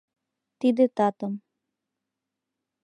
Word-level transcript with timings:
Тиде 0.59 0.85
татым 0.97 1.33